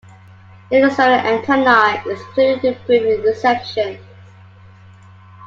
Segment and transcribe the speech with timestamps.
[0.71, 3.99] An external antenna is included to improve reception.